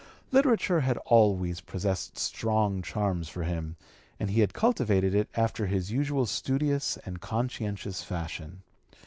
[0.31, 3.75] Literature had always possessed strong charms for him,
[4.19, 8.63] and he had cultivated it after his usual studious and conscientious fashion.